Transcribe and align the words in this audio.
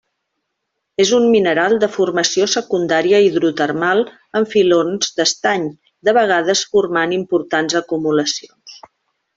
És 1.03 1.09
un 1.17 1.27
mineral 1.33 1.75
de 1.83 1.89
formació 1.97 2.47
secundària 2.53 3.19
hidrotermal 3.27 4.03
en 4.41 4.49
filons 4.55 5.13
d'estany, 5.21 5.69
de 6.09 6.17
vegades 6.23 6.65
formant 6.75 7.15
importants 7.23 7.81
acumulacions. 7.85 8.81